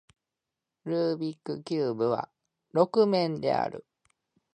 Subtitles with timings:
[0.83, 2.27] ルービックキューブは
[2.73, 3.85] 六面である